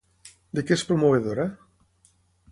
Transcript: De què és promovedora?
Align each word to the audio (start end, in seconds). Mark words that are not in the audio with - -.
De 0.59 0.63
què 0.69 0.77
és 0.79 0.83
promovedora? 0.91 1.45